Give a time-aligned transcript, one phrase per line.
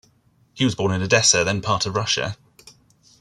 [0.55, 2.35] He was born in Odessa, then a part of Russia.